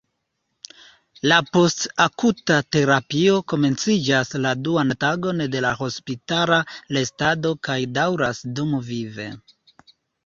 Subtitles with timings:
[1.31, 6.59] La post-akuta terapio komenciĝas la duan tagon de la hospitala
[6.99, 9.29] restado kaj daŭras dumvive.